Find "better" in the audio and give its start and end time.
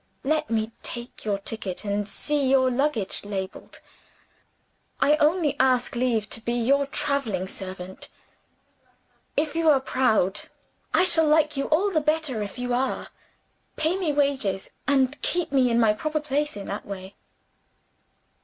12.01-12.41